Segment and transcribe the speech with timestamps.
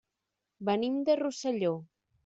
[0.71, 1.79] Venim de Rosselló.